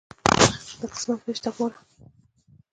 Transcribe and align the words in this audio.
د 0.79 0.81
قسمت 0.93 1.19
ویش 1.21 1.39
ته 1.43 1.49
ګوره. 1.55 1.77